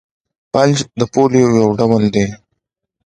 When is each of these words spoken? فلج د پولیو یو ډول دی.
فلج 0.51 0.77
د 0.99 1.01
پولیو 1.13 1.55
یو 1.59 1.69
ډول 1.79 2.03
دی. 2.15 2.27